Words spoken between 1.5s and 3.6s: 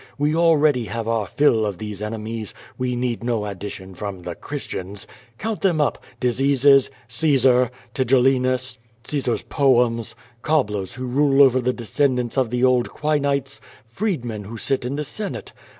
of these enemit»s, we need no